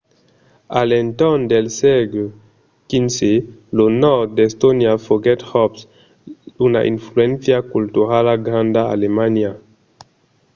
a 0.79 0.81
l’entorn 0.89 1.41
del 1.51 1.67
sègle 1.79 2.27
xv 3.11 3.19
lo 3.77 3.85
nòrd 4.03 4.27
d’estònia 4.37 4.93
foguèt 5.05 5.41
jos 5.49 5.77
una 6.67 6.81
influéncia 6.93 7.57
culturala 7.73 8.33
granda 8.47 8.81
d’alemanha 8.87 9.51